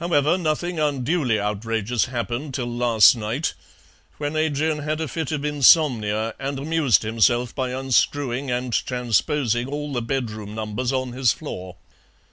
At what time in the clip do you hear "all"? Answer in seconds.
9.68-9.92